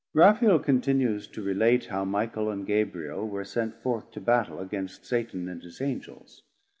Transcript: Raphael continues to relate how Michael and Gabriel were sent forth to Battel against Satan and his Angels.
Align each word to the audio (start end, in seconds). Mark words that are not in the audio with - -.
Raphael 0.15 0.57
continues 0.57 1.27
to 1.27 1.43
relate 1.43 1.85
how 1.85 2.05
Michael 2.05 2.49
and 2.49 2.65
Gabriel 2.65 3.27
were 3.27 3.45
sent 3.45 3.75
forth 3.83 4.09
to 4.13 4.19
Battel 4.19 4.57
against 4.57 5.05
Satan 5.05 5.47
and 5.47 5.61
his 5.61 5.79
Angels. 5.79 6.41